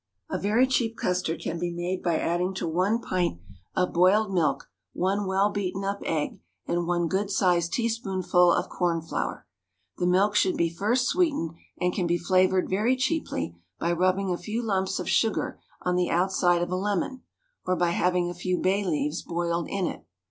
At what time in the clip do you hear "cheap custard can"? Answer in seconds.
0.65-1.59